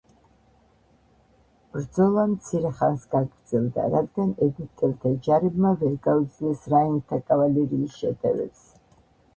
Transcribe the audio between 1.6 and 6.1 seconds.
ბრძოლა მცირე ხანს გაგრძელდა, რადგან ეგვიპტელთა ჯარებმა ვერ